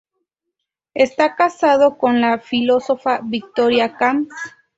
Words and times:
Está 0.95 1.35
casado 1.35 1.99
con 1.99 2.21
la 2.21 2.39
filósofa 2.39 3.19
Victoria 3.23 3.95
Camps. 3.97 4.33